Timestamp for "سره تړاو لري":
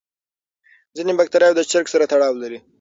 1.93-2.59